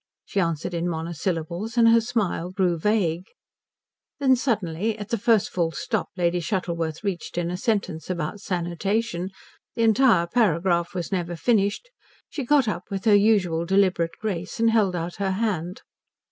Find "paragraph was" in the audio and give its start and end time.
10.25-11.11